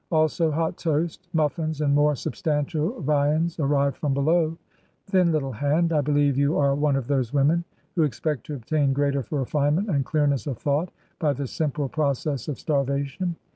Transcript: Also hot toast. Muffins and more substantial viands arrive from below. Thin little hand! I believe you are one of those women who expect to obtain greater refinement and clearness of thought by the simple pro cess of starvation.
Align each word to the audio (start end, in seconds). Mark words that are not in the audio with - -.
Also 0.11 0.49
hot 0.49 0.77
toast. 0.77 1.27
Muffins 1.31 1.79
and 1.79 1.93
more 1.93 2.15
substantial 2.15 2.99
viands 3.01 3.59
arrive 3.59 3.95
from 3.95 4.15
below. 4.15 4.57
Thin 5.05 5.31
little 5.31 5.51
hand! 5.51 5.93
I 5.93 6.01
believe 6.01 6.39
you 6.39 6.57
are 6.57 6.73
one 6.73 6.95
of 6.95 7.05
those 7.05 7.31
women 7.31 7.63
who 7.93 8.01
expect 8.01 8.47
to 8.47 8.55
obtain 8.55 8.93
greater 8.93 9.23
refinement 9.29 9.89
and 9.91 10.03
clearness 10.03 10.47
of 10.47 10.57
thought 10.57 10.89
by 11.19 11.33
the 11.33 11.45
simple 11.45 11.87
pro 11.87 12.13
cess 12.13 12.47
of 12.47 12.57
starvation. 12.57 13.35